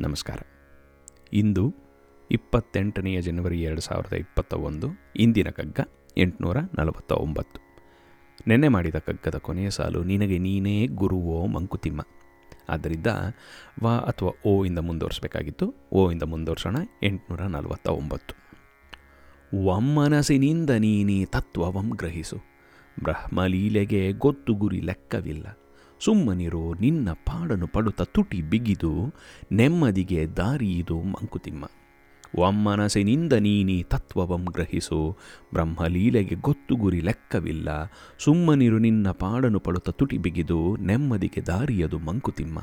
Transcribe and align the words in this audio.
ನಮಸ್ಕಾರ. 0.00 0.38
ಇಂದು 1.32 1.74
ಇಪ್ಪತ್ತೆಂಟನೆಯ 2.30 3.20
ಜನವರಿ 3.20 3.62
ಎರಡು 3.62 3.80
ಸಾವಿರದ 3.80 4.12
ಇಪ್ಪತ್ತ 4.12 4.54
ಒಂದು 4.54 4.86
ಇಂದಿನ 5.16 5.48
ಕಗ್ಗ 5.48 5.80
ಎಂಟುನೂರ 6.18 6.56
ನಲವತ್ತ 6.78 7.12
ಒಂಬತ್ತು 7.12 7.60
ನೆನ್ನೆ 8.46 8.68
ಮಾಡಿದ 8.68 8.94
ಕಗ್ಗದ 8.94 9.34
ಕೊನೆಯ 9.38 9.70
ಸಾಲು 9.70 10.04
ನಿನಗೆ 10.04 10.38
ನೀನೇ 10.38 10.86
ಗುರುವೋ 10.86 11.46
ಮಂಕುತಿಮ್ಮ. 11.46 12.00
ಆದ್ದರಿಂದ 12.68 13.06
ವ 13.82 13.88
ಅಥವಾ 13.88 14.40
ಓ 14.46 14.64
ಇಂದ 14.64 14.78
ಮುಂದುವರಿಸಬೇಕಾಗಿತ್ತು. 14.78 15.74
ಓ 15.92 16.10
ಇಂದ 16.10 16.22
ಮುಂದುವರ್ಸೋಣ, 16.22 16.76
ಎಂಟುನೂರ 17.02 17.42
ನಲವತ್ತ 17.42 17.88
ಒಂಬತ್ತು 17.88 18.34
ವಮ್ಮನಸಿನಿಂದ 19.66 20.70
ನೀನಿ 20.70 21.26
ತತ್ವವಂ 21.26 21.88
ಗ್ರಹಿಸು. 21.88 22.36
ಬ್ರಹ್ಮಲೀಲೆಗೆ 23.02 24.12
ಗೊತ್ತು 24.12 24.54
ಗುರಿ 24.54 24.80
ಲೆಕ್ಕವಿಲ್ಲ. 24.80 25.58
ಸುಮ್ಮನಿರೋ, 26.00 26.74
ನಿನ್ನ 26.74 27.10
ಪಾಡನು 27.12 27.66
ಪಡುತ್ತ 27.66 28.02
ತುಟಿ 28.02 28.42
ಬಿಗಿದು 28.42 29.14
ನೆಮ್ಮದಿಗೆ 29.52 30.26
ದಾರಿಯಿದು 30.26 31.00
ಮಂಕುತಿಮ್ಮ. 31.02 31.64
ಒಮ್ಮನಸಿನಿಂದ 32.38 33.32
ನೀನಿ 33.32 33.82
ತತ್ವವಂ 33.82 34.44
ಗ್ರಹಿಸು, 34.44 35.16
ಬ್ರಹ್ಮಲೀಲೆಗೆ 35.52 36.34
ಗೊತ್ತು 36.34 36.76
ಗುರಿ 36.76 37.00
ಲೆಕ್ಕವಿಲ್ಲ. 37.00 37.68
ಸುಮ್ಮನಿರು, 38.18 38.78
ನಿನ್ನ 38.78 39.10
ಪಾಡನು 39.10 39.60
ಪಡುತ್ತ 39.60 39.90
ತುಟಿ 39.90 40.18
ಬಿಗಿದು 40.18 40.76
ನೆಮ್ಮದಿಗೆ 40.76 41.40
ದಾರಿಯದು 41.40 41.98
ಮಂಕುತಿಮ್ಮ. 41.98 42.58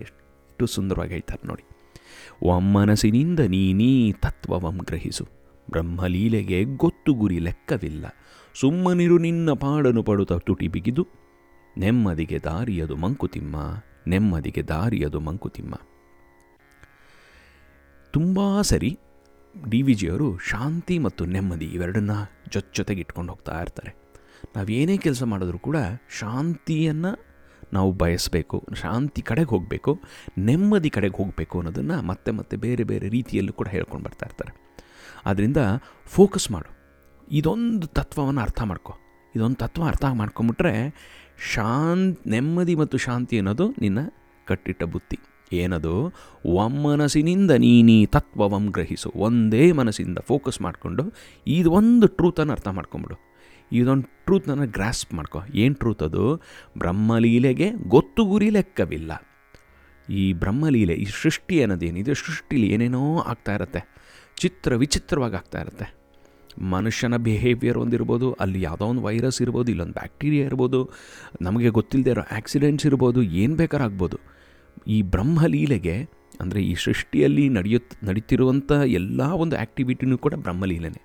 ಎಷ್ಟು 0.00 0.66
ಸುಂದರವಾಗಿ 0.66 1.12
ಹೇಳ್ತಾರೆ 1.12 1.48
ನೋಡಿ. 1.48 1.64
ಒಮ್ಮನಸಿನಿಂದ 2.42 3.40
ನೀನೀ 3.40 4.12
ತತ್ವವಂ 4.12 4.78
ಗ್ರಹಿಸು, 4.78 5.24
ಬ್ರಹ್ಮಲೀಲೆಗೆ 5.70 6.64
ಗೊತ್ತು 6.64 7.14
ಗುರಿ 7.14 7.38
ಲೆಕ್ಕವಿಲ್ಲ. 7.38 8.06
ಸುಮ್ಮನಿರು, 8.60 9.18
ನಿನ್ನ 9.18 9.50
ಪಾಡನು 9.52 10.02
ಪಡುತ್ತ 10.02 10.32
ತುಟಿ 10.32 10.68
ಬಿಗಿದು 10.68 11.06
ನೆಮ್ಮದಿಗೆ 11.78 12.38
ದಾರಿಯದು 12.38 12.96
ಮಂಕುತಿಮ್ಮ, 12.96 13.56
ನೆಮ್ಮದಿಗೆ 14.06 14.62
ದಾರಿಯದು 14.62 15.20
ಮಂಕುತಿಮ್ಮ. 15.20 15.74
ತುಂಬ 18.12 18.60
ಸರಿ 18.60 18.98
ಡಿ 19.70 19.82
ವಿ 19.82 19.94
ಜಿಯವರು 19.94 20.38
ಶಾಂತಿ 20.38 20.98
ಮತ್ತು 20.98 21.24
ನೆಮ್ಮದಿ 21.24 21.66
ಇವೆರಡನ್ನ 21.66 22.10
ಜೊತೆ 22.52 22.72
ಜೊತೆಗೆ 22.76 23.00
ಇಟ್ಕೊಂಡು 23.00 23.32
ಹೋಗ್ತಾ 23.32 23.60
ಇರ್ತಾರೆ. 23.60 23.94
ನಾವೇನೇ 24.56 24.96
ಕೆಲಸ 24.96 25.22
ಮಾಡಿದ್ರೂ 25.22 25.58
ಕೂಡ 25.58 25.76
ಶಾಂತಿಯನ್ನು 26.18 27.28
ನಾವು 27.72 27.92
ಬಯಸಬೇಕು, 27.92 28.66
ಶಾಂತಿ 28.74 29.22
ಕಡೆಗೆ 29.22 29.48
ಹೋಗಬೇಕು, 29.48 30.00
ನೆಮ್ಮದಿ 30.38 30.90
ಕಡೆಗೆ 30.90 31.16
ಹೋಗಬೇಕು 31.16 31.58
ಅನ್ನೋದನ್ನು 31.58 32.02
ಮತ್ತೆ 32.02 32.30
ಮತ್ತೆ 32.30 32.56
ಬೇರೆ 32.56 32.84
ಬೇರೆ 32.84 33.08
ರೀತಿಯಲ್ಲೂ 33.08 33.52
ಕೂಡ 33.52 33.68
ಹೇಳ್ಕೊಂಡು 33.68 34.04
ಬರ್ತಾ 34.04 34.26
ಇರ್ತಾರೆ. 34.26 34.76
ಆದ್ದರಿಂದ 35.26 35.56
ಫೋಕಸ್ 36.04 36.50
ಮಾಡು. 36.50 36.78
ಇದೊಂದು 37.30 37.86
ತತ್ವವನ್ನು 37.86 38.40
ಅರ್ಥ 38.40 38.62
ಮಾಡ್ಕೊ. 38.62 38.96
ಇದೊಂದು 39.36 39.56
ತತ್ವ 39.56 39.84
ಅರ್ಥ 39.84 40.04
ಮಾಡ್ಕೊಂಬಿಟ್ರೆ 40.12 40.74
ಶಾಂತ್, 41.54 42.26
ನೆಮ್ಮದಿ 42.26 42.74
ಮತ್ತು 42.74 42.98
ಶಾಂತಿ 42.98 43.36
ಅನ್ನೋದು 43.36 43.70
ನಿನ್ನ 43.80 43.98
ಕಟ್ಟಿಟ್ಟ 44.46 44.82
ಬುತ್ತಿ 44.82 45.18
ಏನದು? 45.52 46.12
ಒಮ್ಮನಸಿನಿಂದ 46.46 47.50
ನೀನೀ 47.50 48.06
ತತ್ವವಂ 48.06 48.66
ಗ್ರಹಿಸು. 48.66 49.12
ಒಂದೇ 49.16 49.72
ಮನಸ್ಸಿಂದ 49.72 50.18
ಫೋಕಸ್ 50.18 50.62
ಮಾಡಿಕೊಂಡು 50.62 51.12
ಇದು 51.46 51.70
ಒಂದು 51.70 52.06
ಟ್ರೂತನ್ನು 52.06 52.52
ಅರ್ಥ 52.52 52.68
ಮಾಡ್ಕೊಂಬಿಡು. 52.68 53.16
ಇದೊಂದು 53.72 54.24
ಟ್ರೂತನ್ನು 54.24 54.66
ಗ್ರಾಸ್ಪ್ 54.66 55.14
ಮಾಡ್ಕೊ. 55.14 55.42
ಏನು 55.54 55.74
ಟ್ರೂತ್ 55.74 56.02
ಅದು? 56.02 56.36
ಬ್ರಹ್ಮಲೀಲೆಗೆ 56.78 57.70
ಗೊತ್ತು 57.70 58.24
ಗುರಿ 58.24 58.50
ಲೆಕ್ಕವಿಲ್ಲ. 58.50 59.12
ಈ 60.12 60.32
ಬ್ರಹ್ಮಲೀಲೆ, 60.32 60.92
ಈ 60.92 61.04
ಸೃಷ್ಟಿ 61.04 61.62
ಅನ್ನೋದೇನಿದೆ 61.62 62.14
ಸೃಷ್ಟಿಲಿ 62.14 62.66
ಏನೇನೋ 62.66 63.18
ಆಗ್ತಾ 63.18 63.54
ಇರುತ್ತೆ. 63.54 63.80
ಚಿತ್ರ 64.36 64.74
ವಿಚಿತ್ರವಾಗಿ 64.74 65.36
ಆಗ್ತಾ 65.36 65.60
ಇರುತ್ತೆ. 65.60 65.98
ಮನುಷ್ಯನ 66.74 67.16
ಬಿಹೇವಿಯರ್ 67.16 67.78
ಒಂದಿರ್ಬೋದು, 67.78 68.32
ಅಲ್ಲಿ 68.32 68.62
ಯಾವುದೋ 68.62 68.84
ಒಂದು 68.84 69.02
ವೈರಸ್ 69.02 69.42
ಇರ್ಬೋದು, 69.42 69.70
ಇಲ್ಲೊಂದು 69.70 69.92
ಬ್ಯಾಕ್ಟೀರಿಯಾ 69.92 70.46
ಇರ್ಬೋದು, 70.46 70.80
ನಮಗೆ 71.42 71.68
ಗೊತ್ತಿಲ್ಲದೆ 71.78 72.10
ಇರೋ 72.10 72.24
ಆಕ್ಸಿಡೆಂಟ್ಸ್ 72.38 72.86
ಇರ್ಬೋದು, 72.86 73.22
ಏನು 73.22 73.56
ಬೇಕಾರಾಗ್ಬೋದು 73.56 74.18
ಈ 74.86 75.02
ಬ್ರಹ್ಮಲೀಲೆಗೆ 75.02 75.96
ಅಂದರೆ 76.40 76.60
ಈ 76.62 76.74
ಸೃಷ್ಟಿಯಲ್ಲಿ 76.74 77.48
ನಡೆಯುತ್ತ 77.48 77.96
ನಡೀತಿರುವಂಥ 78.08 78.72
ಎಲ್ಲ 78.98 79.20
ಒಂದು 79.44 79.56
ಆ್ಯಕ್ಟಿವಿಟಿನೂ 79.56 80.18
ಕೂಡ 80.18 80.34
ಬ್ರಹ್ಮಲೀಲೆನೇ 80.34 81.02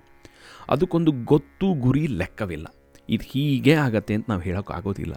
ಅದಕ್ಕೊಂದು 0.74 1.12
ಗೊತ್ತು 1.12 1.74
ಗುರಿ 1.86 2.04
ಲೆಕ್ಕವಿಲ್ಲ. 2.08 2.68
ಇದು 3.10 3.26
ಹೀಗೆ 3.32 3.74
ಆಗತ್ತೆ 3.86 4.14
ಅಂತ 4.18 4.26
ನಾವು 4.32 4.42
ಹೇಳೋಕ್ಕಾಗೋದಿಲ್ಲ 4.42 5.14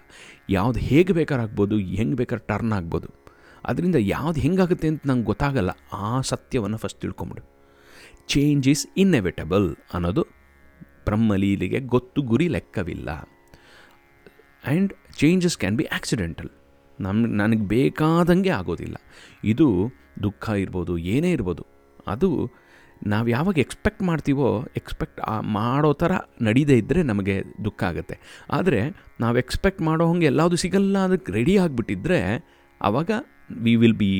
ಯಾವ್ದು 0.49 0.79
ಹೇಗೆ 0.79 1.13
ಬೇಕಾರಾಗ್ಬೋದು 1.13 1.77
ಹೆಂಗೆ 1.77 2.15
ಬೇಕಾದ್ರೆ 2.15 2.45
ಟರ್ನ್ 2.47 2.73
ಆಗ್ಬೋದು. 2.73 3.09
ಅದರಿಂದ 3.69 3.95
ಯಾವ್ದು 3.95 4.39
ಹೆಂಗಾಗುತ್ತೆ 4.45 4.87
ಅಂತ 4.87 5.01
ನಂಗೆ 5.05 5.25
ಗೊತ್ತಾಗಲ್ಲ. 5.25 5.71
ಆ 5.93 6.21
ಸತ್ಯವನ್ನು 6.21 6.77
ಫಸ್ಟ್ 6.77 6.99
ತಿಳ್ಕೊಂಬಿಡು. 7.01 7.43
ಚೇಂಜ್ 8.33 8.65
ಈಸ್ 8.73 8.83
ಇನ್ಎವಿಟಬಲ್ 9.03 9.67
ಅನ್ನೋದು 9.95 10.23
ಬ್ರಹ್ಮಲೀಲಿಗೆ 11.07 11.79
ಗೊತ್ತು 11.93 12.19
ಗುರಿ 12.31 12.47
ಲೆಕ್ಕವಿಲ್ಲ. 12.55 13.09
And 14.63 14.93
changes 15.19 15.57
can 15.61 15.77
be 15.79 15.85
accidental 15.97 16.49
ನಮ್ಮ 16.99 17.27
ನನಗೆ 17.41 17.65
ಬೇಕಾದಂಗೆ 17.73 18.51
ಆಗೋದಿಲ್ಲ. 18.59 18.97
ಇದು 19.51 19.67
ದುಃಖ 20.25 20.45
ಇರ್ಬೋದು, 20.63 20.93
ಏನೇ 21.15 21.31
ಇರ್ಬೋದು, 21.37 21.63
ಅದು 22.13 22.29
ನಾವು 23.11 23.27
ಯಾವಾಗ 23.35 23.57
ಎಕ್ಸ್ಪೆಕ್ಟ್ 23.63 24.03
ಮಾಡ್ತೀವೋ 24.09 24.47
ಎಕ್ಸ್ಪೆಕ್ಟ್ 24.79 25.19
ಮಾಡೋ 25.57 25.89
ಥರ 26.01 26.11
ನಡೀದೇ 26.47 26.75
ಇದ್ದರೆ 26.81 27.01
ನಮಗೆ 27.03 27.35
ದುಃಖ 27.65 27.81
ಆಗುತ್ತೆ. 27.89 28.15
ಆದರೆ 28.57 28.79
ನಾವು 29.23 29.35
ಎಕ್ಸ್ಪೆಕ್ಟ್ 29.43 29.81
ಮಾಡೋ 29.87 30.05
ಹಂಗೆ 30.11 30.27
ಎಲ್ಲದು 30.31 30.57
ಸಿಗಲ್ಲ 30.63 30.97
ಅದಕ್ಕೆ 31.07 31.31
ರೆಡಿ 31.37 31.55
ಆಗಿಬಿಟ್ಟಿದ್ರೆ 31.63 32.19
ಆವಾಗ 32.81 33.11
we 33.65 33.73
will 33.81 33.97
be 34.01 34.11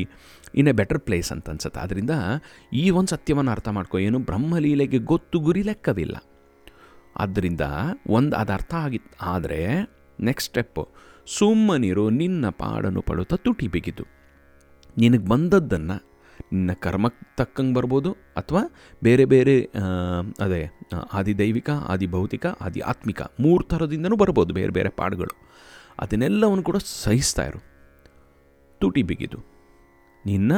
in 0.59 0.69
a 0.71 0.73
better 0.79 1.01
place 1.07 1.29
ಅಂತ 1.35 1.51
ಅನ್ಸುತ್ತೆ. 1.53 1.79
ಆದ್ದರಿಂದ 1.83 2.13
ಈ 2.81 2.83
ಒಂದು 2.99 3.11
ಸತ್ಯವನ್ನು 3.15 3.51
ಅರ್ಥ 3.55 3.69
ಮಾಡ್ಕೋ. 3.77 3.97
ಏನು 4.07 4.19
ಬ್ರಹ್ಮಲೀಲೆಗೆ 4.29 4.99
ಗೊತ್ತು 5.11 5.39
ಗುರಿ 5.47 5.63
ಲೆಕ್ಕವಿಲ್ಲ. 5.69 6.17
ಆದ್ದರಿಂದ 7.23 7.63
ಒಂದು 8.17 8.35
ಅದು 8.41 8.53
ಅರ್ಥ 8.57 8.73
ಆಗಿ, 8.85 8.99
ಆದರೆ 9.33 9.61
ನೆಕ್ಸ್ಟ್ 10.19 10.51
ಸ್ಟೆಪ್ಪು 10.51 10.83
ಸುಮ್ಮನಿರು, 11.37 12.05
ನಿನ್ನ 12.21 12.49
ಪಾಡನ್ನು 12.61 13.01
ಪಡುತ್ತಾ 13.09 13.37
ತುಟಿ 13.45 13.67
ಬಿಗಿದು. 13.73 14.05
ನಿನಗೆ 15.03 15.25
ಬಂದದ್ದನ್ನು 15.31 15.97
ನಿನ್ನ 16.53 16.71
ಕರ್ಮಕ್ಕೆ 16.85 17.23
ತಕ್ಕಂಗೆ 17.39 17.73
ಬರ್ಬೋದು, 17.77 18.11
ಅಥವಾ 18.39 18.61
ಬೇರೆ 19.05 19.25
ಬೇರೆ 19.33 19.55
ಅದೇ 20.45 20.61
ಆದಿದೈವಿಕ 21.19 21.69
ಆದಿಭೌತಿಕ 21.93 22.45
ಆದಿ 22.65 22.81
ಆತ್ಮಿಕ 22.91 23.21
ಮೂರು 23.45 23.63
ಥರದಿಂದನೂ 23.71 24.17
ಬರ್ಬೋದು 24.23 24.53
ಬೇರೆ 24.59 24.73
ಬೇರೆ 24.77 24.91
ಪಾಡುಗಳು. 25.01 25.35
ಅದನ್ನೆಲ್ಲವನ್ನು 26.03 26.65
ಕೂಡ 26.69 26.79
ಸಹಿಸ್ತಾ 27.03 27.45
ಇರು. 27.51 27.61
ತುಟಿ 28.81 29.03
ಬಿಗಿದು. 29.11 29.39
ನಿನ್ನ 30.27 30.53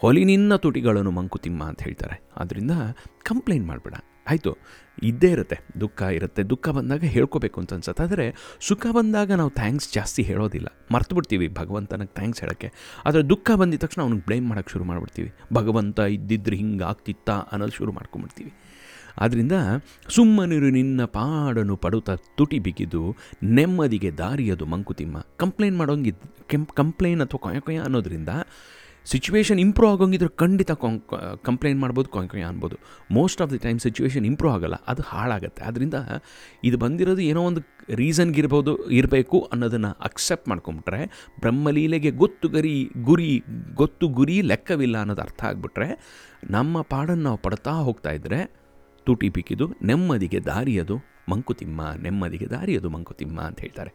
ಹೊಲಿ 0.00 0.22
ನಿನ್ನ 0.24 0.56
ತುಟಿಗಳನ್ನು 0.56 1.10
ಮಂಕುತಿಮ್ಮ 1.10 1.62
ಅಂತ 1.64 1.82
ಹೇಳ್ತಾರೆ. 1.82 2.16
ಆದ್ದರಿಂದ 2.36 2.74
ಕಂಪ್ಲೇಂಟ್ 3.22 3.66
ಮಾಡಬೇಡ. 3.66 3.94
ಆಯಿತು, 4.30 4.52
ಇದ್ದೇ 5.02 5.28
ಇರುತ್ತೆ. 5.30 5.56
ದುಃಖ 5.80 6.02
ಇರುತ್ತೆ. 6.02 6.42
ದುಃಖ 6.42 6.68
ಬಂದಾಗ 6.68 7.04
ಹೇಳ್ಕೋಬೇಕು 7.04 7.60
ಅಂತ 7.60 7.74
ಅನ್ಸುತ್ತೆ. 7.74 8.02
ಆದರೆ 8.02 8.26
ಸುಖ 8.60 8.86
ಬಂದಾಗ 8.90 9.32
ನಾವು 9.32 9.50
ಥ್ಯಾಂಕ್ಸ್ 9.50 9.88
ಜಾಸ್ತಿ 9.94 10.22
ಹೇಳೋದಿಲ್ಲ. 10.22 10.68
ಮರ್ತು 10.94 11.14
ಬಿಡ್ತೀವಿ 11.14 11.48
ಭಗವಂತನಿಗೆ 11.48 12.14
ಥ್ಯಾಂಕ್ಸ್ 12.14 12.40
ಹೇಳೋಕ್ಕೆ. 12.40 12.68
ಆದರೆ 13.04 13.22
ದುಃಖ 13.30 13.50
ಬಂದಿದ 13.54 13.80
ತಕ್ಷಣ 13.80 14.02
ಅವ್ನಿಗೆ 14.02 14.24
ಬ್ಲೇಮ್ 14.24 14.46
ಮಾಡೋಕ್ಕೆ 14.48 14.72
ಶುರು 14.72 14.84
ಮಾಡಿಬಿಡ್ತೀವಿ. 14.84 15.30
ಭಗವಂತ 15.52 15.98
ಇದ್ದಿದ್ರೆ 15.98 16.56
ಹಿಂಗೆ 16.56 16.84
ಆಗ್ತಿತ್ತಾ 16.84 17.36
ಅನ್ನೋದು 17.52 17.72
ಶುರು 17.72 17.92
ಮಾಡ್ಕೊಂಬಿಡ್ತೀವಿ. 17.92 18.52
ಆದ್ದರಿಂದ 19.18 19.52
ಸುಮ್ಮನಿರು 20.08 20.70
ನಿನ್ನ 20.70 21.04
ಪಾಡನು 21.04 21.76
ಪಡುತ್ತ 21.76 22.10
ತುಟಿ 22.36 22.58
ಬಿಗಿದು 22.58 23.02
ನೆಮ್ಮದಿಗೆ 23.42 24.10
ದಾರಿಯದು 24.18 24.66
ಮಂಕುತಿಮ್ಮ. 24.66 25.16
ಕಂಪ್ಲೇಂಟ್ 25.36 25.78
ಮಾಡೋಂಗಿದ್ದು 25.78 26.26
ಕೆಂಪ್ 26.46 26.72
ಕಂಪ್ಲೇನ್ 26.72 27.20
ಅಥವಾ 27.20 27.42
ಕೊಯ 27.42 27.60
ಕೊಯ 27.60 27.78
ಅನ್ನೋದ್ರಿಂದ 27.78 28.28
ಸಿಚುವೇಶನ್ 29.12 29.60
ಇಂಪ್ರೂವ್ 29.64 29.90
ಆಗೋಂಗಿದ್ರೆ 29.94 30.30
ಖಂಡಿತ 30.42 30.72
ಕಂಪ್ಲೇಂಟ್ 31.48 31.80
ಮಾಡ್ಬೋದು 31.84 32.08
ಕೊಯ 32.14 32.44
ಅನ್ಬೋದು. 32.50 32.76
Most 33.18 33.40
of 33.44 33.50
the 33.54 33.60
time 33.66 33.78
situation 33.84 34.26
improve 34.30 34.52
ಆಗೋಲ್ಲ, 34.56 34.78
ಅದು 34.92 35.02
ಹಾಳಾಗುತ್ತೆ. 35.10 35.62
ಆದ್ದರಿಂದ 35.68 35.96
ಇದು 36.68 36.78
ಬಂದಿರೋದು 36.84 37.22
ಏನೋ 37.30 37.42
ಒಂದು 37.50 37.62
ರೀಸನ್ಗಿರ್ಬೋದು, 38.02 38.72
ಇರಬೇಕು 38.98 39.40
ಅನ್ನೋದನ್ನು 39.54 39.90
ಅಕ್ಸೆಪ್ಟ್ 40.08 40.46
ಮಾಡ್ಕೊಂಬಿಟ್ರೆ, 40.52 41.00
ಬ್ರಹ್ಮಲೀಲೆಗೆ 41.44 42.12
ಗೊತ್ತು 42.22 42.48
ಗರಿ, 42.56 42.76
ಗುರಿ, 43.08 43.32
ಗೊತ್ತು 43.82 44.06
ಗುರಿ 44.20 44.36
ಲೆಕ್ಕವಿಲ್ಲ 44.52 44.96
ಅನ್ನೋದು 45.04 45.24
ಅರ್ಥ 45.26 45.42
ಆಗಿಬಿಟ್ರೆ, 45.50 45.88
ನಮ್ಮ 46.56 46.82
ಪಾಡನ್ನು 46.94 47.26
ನಾವು 47.28 47.40
ಪಡ್ತಾ 47.46 47.74
ಹೋಗ್ತಾ 47.88 48.12
ಇದ್ದರೆ 48.18 48.40
ತುಟಿ 49.06 49.28
ಬಿಕ್ಕಿದು 49.36 49.66
ನೆಮ್ಮದಿಗೆ 49.90 50.40
ದಾರಿಯದು 50.52 50.96
ಮಂಕುತಿಮ್ಮ, 51.32 51.80
ನೆಮ್ಮದಿಗೆ 52.06 52.46
ದಾರಿಯದು 52.54 52.88
ಮಂಕುತಿಮ್ಮ 52.94 53.38
ಅಂತ 53.50 53.60
ಹೇಳ್ತಾರೆ. 53.64 53.92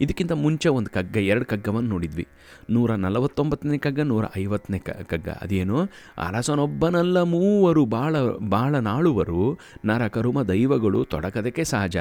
ಇದಕ್ಕಿಂತ 0.00 0.32
ಮುಂಚೆ 0.32 0.68
ಒಂದು 0.68 0.90
ಕಗ್ಗ, 0.90 1.16
ಎರಡು 1.16 1.44
ಕಗ್ಗವನ್ನು 1.44 1.90
ನೋಡಿದ್ವಿ. 1.90 2.26
ನೂರ 2.70 2.94
ನಲವತ್ತೊಂಬತ್ತನೇ 2.94 3.78
ಕಗ್ಗ, 3.78 4.00
ನೂರ 4.00 4.24
ಐವತ್ತನೇ 4.38 4.78
ಕಗ್ಗ. 4.78 5.28
ಅದೇನು? 5.28 5.78
ಅರಸನೊಬ್ಬನಲ್ಲ 6.18 7.22
ಮೂವರು 7.22 7.84
ಬಾಳ 7.84 8.16
ಬಾಳನಾಳುವರು 8.40 9.58
ನರಕರುಮ 9.84 10.42
ದೈವಗಳು 10.42 11.04
ತೊಡಕದಕ್ಕೆ 11.04 11.64
ಸಹಜ. 11.64 11.96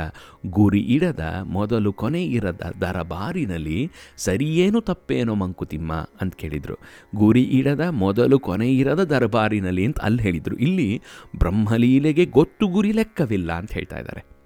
ಗುರಿ 0.46 0.80
ಇಡದ 0.80 1.20
ಮೊದಲು 1.44 1.94
ಕೊನೆ 1.94 2.26
ಇರದ 2.26 2.74
ದರಬಾರಿನಲ್ಲಿ 2.82 3.92
ಸರಿಯೇನು 4.18 4.82
ತಪ್ಪೇನೋ 4.82 5.36
ಮಂಕುತಿಮ್ಮ 5.36 5.94
ಅಂತ 5.94 6.36
ಕೇಳಿದರು. 6.36 6.78
ಗುರಿ 7.16 7.44
ಇಡದ 7.44 7.80
ಮೊದಲು 7.80 8.40
ಕೊನೆ 8.40 8.74
ಇರದ 8.74 9.04
ದರಬಾರಿನಲ್ಲಿ 9.04 9.86
ಅಂತ 9.86 10.00
ಅಲ್ಲಿ 10.00 10.24
ಹೇಳಿದರು. 10.24 10.56
ಇಲ್ಲಿ 10.56 11.02
ಬ್ರಹ್ಮಲೀಲೆಗೆ 11.38 12.26
ಗೊತ್ತು 12.26 12.68
ಗುರಿ 12.68 12.92
ಲೆಕ್ಕವಿಲ್ಲ 12.92 13.52
ಅಂತ 13.52 13.74
ಹೇಳ್ತಾ 13.74 13.98
ಇದ್ದಾರೆ. 13.98 14.39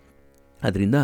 ಅದರಿಂದ 0.64 0.96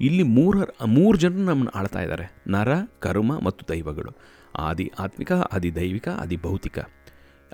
ಇಲ್ಲಿ 0.00 0.22
ಮೂರ, 0.22 0.56
ಮೂರು 0.86 1.18
ಜನ 1.18 1.32
ನಮ್ಮನ್ನು 1.32 1.70
ಆಳ್ತಾ 1.70 2.02
ಇದ್ದಾರೆ. 2.02 2.36
ನರ, 2.48 2.68
ಕರ್ಮ 2.98 3.40
ಮತ್ತು 3.40 3.66
ದೈವಗಳು. 3.68 4.16
ಆದಿ 4.58 4.92
ಆತ್ಮಿಕ, 4.98 5.32
ಆದಿ 5.32 5.74
ದೈವಿಕ, 5.74 6.08
ಆದಿ 6.08 6.36
ಭೌತಿಕ. 6.36 6.78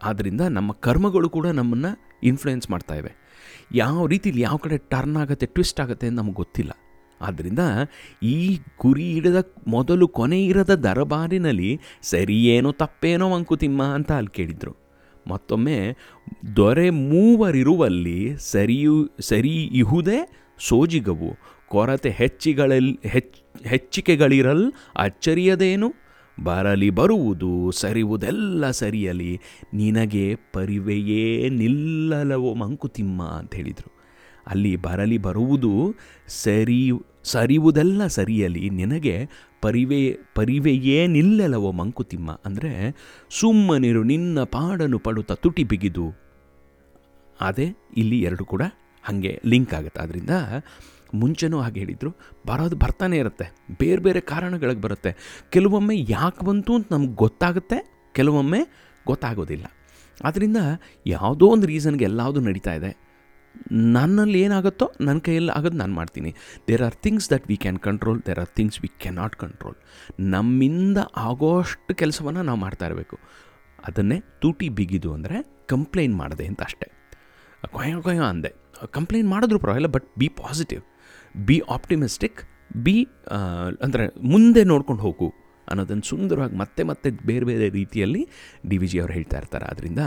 ಆದ್ದರಿಂದ 0.02 0.40
ನಮ್ಮ 0.40 0.72
ಕರ್ಮಗಳು 0.72 1.30
ಕೂಡ 1.30 1.46
ನಮ್ಮನ್ನು 1.46 2.18
ಇನ್ಫ್ಲುಯೆನ್ಸ್ 2.22 2.70
ಮಾಡ್ತಾ 2.70 2.94
ಇವೆ. 2.94 3.12
ಯಾವ 3.74 4.06
ರೀತಿಲಿ 4.06 4.40
ಯಾವ 4.40 4.56
ಕಡೆ 4.56 4.78
ಟರ್ನ್ 4.78 5.16
ಆಗುತ್ತೆ 5.16 5.46
ಟ್ವಿಸ್ಟ್ 5.46 5.80
ಆಗುತ್ತೆ 5.80 6.06
ಅಂತ 6.06 6.18
ನಮಗೆ 6.18 6.34
ಗೊತ್ತಿಲ್ಲ. 6.34 6.70
ಆದ್ದರಿಂದ 7.20 7.58
ಈ 8.22 8.58
ಗುರಿ 8.82 9.12
ಹಿಡಿದ 9.12 9.36
ಮೊದಲು 9.66 10.08
ಕೊನೆ 10.08 10.46
ಇರದ 10.46 10.74
ದರಬಾರಿನಲ್ಲಿ 10.74 11.80
ಸರಿಯೇನೋ 12.02 12.72
ತಪ್ಪೇನೋ 12.72 13.34
ಅಂಕುತಿಮ್ಮ 13.34 13.82
ಅಂತ 13.82 14.12
ಅಲ್ಲಿ 14.12 14.34
ಕೇಳಿದರು. 14.34 14.76
ಮತ್ತೊಮ್ಮೆ 15.26 15.96
ದೊರೆ 16.56 16.90
ಮೂವರಿರುವಲ್ಲಿ 16.90 18.38
ಸರಿಯು, 18.38 19.10
ಸರಿ 19.20 19.64
ಇಹುದೇ 19.64 20.48
ಸೋಜಿಗವು 20.60 21.30
ಕೊರತೆ 21.68 22.10
ಹೆಚ್ಚಿಗಳಲ್ಲಿ 22.10 22.94
ಹೆಚ್ಚ್ 23.04 23.38
ಹೆಚ್ಚಿಕೆಗಳಿರಲ್ 23.66 24.64
ಅಚ್ಚರಿಯದೇನು? 24.96 25.88
ಬರಲಿ 26.38 26.90
ಬರುವುದು 26.90 27.70
ಸರಿವುದೆಲ್ಲ 27.70 28.70
ಸರಿಯಲಿ, 28.70 29.32
ನಿನಗೆ 29.74 30.26
ಪರಿವೆಯೇ 30.52 31.48
ನಿಲ್ಲಲವೋ 31.48 32.54
ಮಂಕುತಿಮ್ಮ 32.54 33.22
ಅಂತ 33.22 33.54
ಹೇಳಿದರು 33.54 33.90
ಅಲ್ಲಿ 34.46 34.76
ಬರಲಿ 34.76 35.18
ಬರುವುದು 35.18 35.72
ಸರಿ, 36.26 36.90
ಸರಿವುದೆಲ್ಲ 37.24 38.06
ಸರಿಯಲಿ, 38.06 38.64
ನಿನಗೆ 38.70 39.16
ಪರಿವೆ, 39.60 40.00
ಪರಿವೆಯೇ 40.34 41.06
ನಿಲ್ಲಲವೋ 41.06 41.72
ಮಂಕುತಿಮ್ಮ 41.72 42.30
ಅಂದರೆ 42.44 42.72
ಸುಮ್ಮನಿರು 43.40 44.02
ನಿನ್ನ 44.02 44.42
ಪಾಡನು 44.44 44.98
ಪಡುತ್ತ 44.98 45.32
ತುಟಿ 45.32 45.64
ಬಿಗಿದು. 45.64 46.06
ಅದೇ 47.40 47.66
ಇಲ್ಲಿ 47.96 48.20
ಎರಡು 48.22 48.44
ಕೂಡ 48.44 48.62
ಹಾಗೆ 49.08 49.32
ಲಿಂಕ್ 49.52 49.74
ಆಗುತ್ತೆ. 49.78 50.00
ಅದರಿಂದ 50.04 50.34
ಮುಂಚೆನೂ 51.20 51.58
ಹಾಗೆ 51.64 51.78
ಹೇಳಿದರು, 51.82 52.10
ಬರೋದು 52.48 52.76
ಬರ್ತಾನೆ 52.82 53.16
ಇರುತ್ತೆ, 53.22 53.46
ಬೇರೆ 53.80 54.00
ಬೇರೆ 54.06 54.20
ಕಾರಣಗಳಿಗೆ 54.32 54.82
ಬರುತ್ತೆ. 54.86 55.10
ಕೆಲವೊಮ್ಮೆ 55.54 55.94
ಯಾಕೆ 56.14 56.42
ಬಂತು 56.48 56.72
ಅಂತ 56.78 56.92
ನಮ್ಗೆ 56.94 57.14
ಗೊತ್ತಾಗುತ್ತೆ, 57.24 57.78
ಕೆಲವೊಮ್ಮೆ 58.18 58.60
ಗೊತ್ತಾಗೋದಿಲ್ಲ. 59.06 59.66
ಆದ್ದರಿಂದ 60.28 60.60
ಯಾವುದೋ 61.14 61.46
ಒಂದು 61.54 61.66
ರೀಸನ್ಗೆ 61.72 62.04
ಎಲ್ಲಾವುದು 62.10 62.40
ನಡೀತಾ 62.48 62.74
ಇದೆ. 62.78 62.90
ನನ್ನಲ್ಲಿ 63.94 64.38
ಏನಾಗುತ್ತೋ 64.46 64.86
ನನ್ನ 65.06 65.20
ಕೈಯಲ್ಲಿ 65.26 65.52
ಆಗೋದು 65.56 65.78
ನಾನು 65.80 65.94
ಮಾಡ್ತೀನಿ. 66.00 66.30
There 66.68 66.82
are 66.88 66.96
things 67.04 67.28
that 67.32 67.46
we 67.50 67.56
can 67.64 67.80
control 67.86 68.18
there 68.26 68.40
are 68.42 68.52
things 68.58 68.78
we 68.82 68.90
can 69.02 69.18
not 69.22 69.36
control 69.42 69.76
ನಮ್ಮಿಂದ 70.34 70.98
ಆಗೋಷ್ಟು 71.28 71.94
ಕೆಲಸವನ್ನು 72.02 72.42
ನಾವು 72.48 72.60
ಮಾಡ್ತಾ 72.66 72.86
ಇರಬೇಕು. 72.90 73.18
ಅದನ್ನೇ 73.88 74.18
ತೂಟಿ 74.42 74.68
ಬಿಗಿದು 74.78 75.10
ಅಂದರೆ 75.16 75.38
ಕಂಪ್ಲೇಂಟ್ 75.72 76.16
ಮಾಡಿದೆ 76.22 76.46
ಅಂತ 76.50 76.62
ಅಷ್ಟೇ. 76.68 76.88
ಕೊಯ್ಯೋ 77.66 78.02
ಕೊಯ್ಯೋ 78.02 78.22
ಅಂದೆ. 78.22 78.50
ಕಂಪ್ಲೇಂಟ್ 78.86 79.30
ಮಾಡಿದ್ರು 79.30 79.58
ಪರವಾಗಿಲ್ಲ 79.58 79.88
but 79.88 80.06
be 80.18 80.28
positive 80.28 80.82
be 81.46 81.62
optimistic 81.70 82.38
be 82.76 83.08
ಅಂದರೆ 83.82 84.06
ಮುಂದೆ 84.22 84.64
ನೋಡ್ಕೊಂಡು 84.64 85.02
ಹೋಗು. 85.02 85.28
ಅನ್ನೋದನ್ನು 85.70 86.02
ಸುಂದರವಾಗಿ 86.08 86.56
ಮತ್ತೆ 86.56 86.82
ಮತ್ತೆ 86.82 87.10
ಬೇರೆ 87.10 87.44
ಬೇರೆ 87.44 87.68
ರೀತಿಯಲ್ಲಿ 87.68 88.28
ಡಿ 88.68 88.78
ವಿ 88.78 88.86
ಜಿ 88.86 88.98
ಅವರು 89.00 89.12
ಹೇಳ್ತಾ 89.12 89.38
ಇರ್ತಾರೆ. 89.38 89.64
ಅದರಿಂದ 89.64 89.98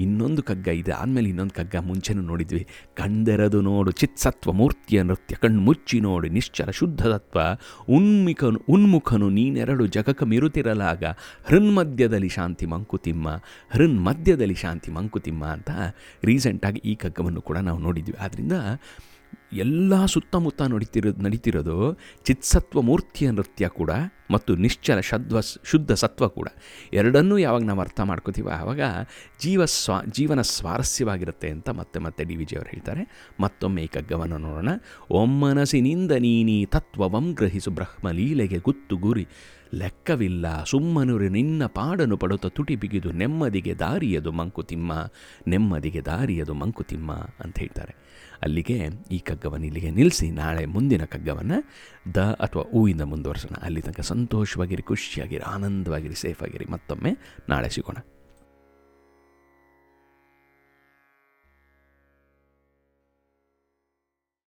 ಇನ್ನೊಂದು 0.00 0.42
ಕಗ್ಗ 0.42 0.68
ಇದೆ. 0.68 0.92
ಆದಮೇಲೆ 0.92 1.28
ಇನ್ನೊಂದು 1.28 1.54
ಕಗ್ಗ 1.54 1.76
ಮುಂಚೆನೂ 1.80 2.22
ನೋಡಿದ್ವಿ. 2.22 2.66
ಕಂಡೆರದು 2.94 3.60
ನೋಡು, 3.60 3.90
ಚಿತ್ಸತ್ವ, 3.90 4.52
ಮೂರ್ತಿಯ 4.52 5.02
ನೃತ್ಯ 5.02 5.36
ಕಣ್ಣು 5.36 5.60
ಮುಚ್ಚಿ 5.60 6.00
ನೋಡಿ, 6.00 6.28
ನಿಶ್ಚಲ 6.28 6.70
ಶುದ್ಧ 6.70 7.02
ತತ್ವ 7.06 7.40
ಉನ್ಮಿಕನು, 7.88 8.60
ಉನ್ಮುಖನು 8.68 9.28
ನೀನೆರಡು 9.30 9.86
ಜಗಕ 9.86 10.22
ಮಿರುತಿರಲಾಗ 10.22 11.04
ಹೃನ್ಮಧ್ಯದಲ್ಲಿ 11.44 12.28
ಶಾಂತಿ 12.28 12.66
ಮಂಕುತಿಮ್ಮ, 12.66 13.28
ಹೃನ್ 13.70 13.98
ಮಧ್ಯದಲ್ಲಿ 14.04 14.54
ಶಾಂತಿ 14.54 14.90
ಮಂಕುತಿಮ್ಮ 14.90 15.44
ಅಂತ 15.44 15.70
ರೀಸೆಂಟಾಗಿ 16.24 16.82
ಈ 16.84 16.94
ಕಗ್ಗವನ್ನು 16.94 17.40
ಕೂಡ 17.40 17.58
ನಾವು 17.58 17.78
ನೋಡಿದ್ವಿ. 17.78 18.16
ಆದ್ದರಿಂದ 18.20 18.52
ಎಲ್ಲ 19.52 20.06
ಸುತ್ತಮುತ್ತ 20.06 20.62
ನಡೀತಿರೋದು 20.62 21.22
ನಡೀತಿರೋದು 21.22 21.98
ಚಿತ್ಸತ್ವ 22.24 22.82
ಮೂರ್ತಿಯ 22.82 23.30
ನೃತ್ಯ 23.30 23.68
ಕೂಡ 23.68 23.90
ಮತ್ತು 24.30 24.56
ನಿಶ್ಚಲ 24.56 25.00
ಶದ್ವ 25.00 25.40
ಶುದ್ಧ 25.64 25.92
ಸತ್ವ 25.92 26.28
ಕೂಡ. 26.28 26.48
ಎರಡನ್ನೂ 26.92 27.38
ಯಾವಾಗ 27.38 27.62
ನಾವು 27.62 27.80
ಅರ್ಥ 27.80 28.00
ಮಾಡ್ಕೋತೀವೋ 28.00 28.48
ಆವಾಗ 28.48 28.80
ಜೀವ 29.40 29.64
ಸ್ವಾ, 29.64 30.02
ಜೀವನ 30.10 30.40
ಸ್ವಾರಸ್ಯವಾಗಿರುತ್ತೆ 30.40 31.50
ಅಂತ 31.50 31.70
ಮತ್ತೆ 31.70 31.98
ಮತ್ತೆ 31.98 32.24
ಡಿ 32.24 32.36
ವಿ 32.36 32.44
ಜಿ 32.44 32.56
ಅವರು 32.56 32.70
ಹೇಳ್ತಾರೆ. 32.70 33.32
ಮತ್ತೊಮ್ಮೆ 33.40 33.82
ಈ 33.82 33.86
ಕಗ್ಗವನ್ನು 33.86 34.38
ನೋಡೋಣ. 34.38 34.68
ಒಮ್ಮನಸಿನಿಂದ 35.10 36.12
ನೀನಿ 36.12 36.66
ತತ್ವವಂ 36.66 37.32
ಗ್ರಹಿಸು 37.32 37.70
ಬ್ರಹ್ಮಲೀಲೆಗೆ 37.70 38.58
ಗುತ್ತು 38.58 38.96
ಗುರಿ. 38.96 39.26
ಲೆಕ್ಕವಿಲ್ಲ 39.74 40.64
ಸುಮ್ಮನುರಿ 40.64 41.28
ನಿನ್ನ 41.28 41.66
ಪಾಡನು 41.66 42.16
ಪಡುತ್ತ 42.16 42.46
ತುಟಿ 42.46 42.76
ಬಿಗಿದು 42.76 43.12
ನೆಮ್ಮದಿಗೆ 43.12 43.74
ದಾರಿಯದು 43.74 44.32
ಮಂಕುತಿಮ್ಮ. 44.32 44.92
ನೆಮ್ಮದಿಗೆ 45.48 46.00
ದಾರಿಯದು 46.00 46.54
ಮಂಕುತಿಮ್ಮ 46.54 47.12
ಅಂತ 47.12 47.58
ಹೇಳ್ತಾರೆ. 47.58 47.94
ಅಲ್ಲಿಗೆ 48.42 48.88
ಈ 49.10 49.18
ಕಗ್ಗವನ್ನು 49.44 49.66
ಇಲ್ಲಿಗೆ 49.66 49.90
ನಿಲ್ಲಿಸಿ 49.90 50.30
ನಾಳೆ 50.30 50.66
ಮುಂದಿನ 50.66 51.04
ಕಗ್ಗವನ್ನು 51.04 51.58
ದ 52.14 52.16
ಅಥವಾ 52.16 52.62
ಹೂವಿಂದ 52.62 53.00
ಮುಂದುವರ್ಸೋಣ. 53.00 53.56
ಅಲ್ಲಿ 53.62 53.82
ತನಕ 53.82 54.00
ಸಂತೋಷವಾಗಿರಿ, 54.00 54.82
ಖುಷಿಯಾಗಿರಿ, 54.82 55.42
ಆನಂದವಾಗಿರಿ, 55.42 56.14
ಸೇಫಾಗಿರಿ. 56.14 56.64
ಮತ್ತೊಮ್ಮೆ 56.72 57.12
ನಾಳೆ 57.48 57.68
ಸಿಗೋಣ. 57.68 57.96